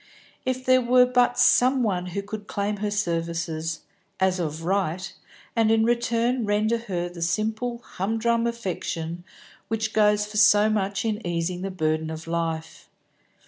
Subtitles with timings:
[0.47, 3.81] If there were but some one who could claim her services,
[4.19, 5.13] as of right,
[5.55, 9.23] and in return render her the simple hum drum affection
[9.67, 12.89] which goes for so much in easing the burden of life.